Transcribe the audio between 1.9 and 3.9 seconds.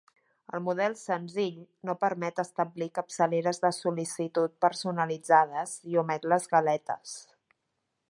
permet establir capçaleres de